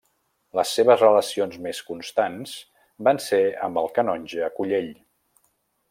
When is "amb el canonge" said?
3.69-4.53